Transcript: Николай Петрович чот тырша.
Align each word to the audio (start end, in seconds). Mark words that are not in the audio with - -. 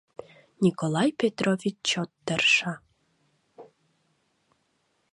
Николай 0.63 1.09
Петрович 1.19 1.75
чот 1.89 2.11
тырша. 2.25 2.73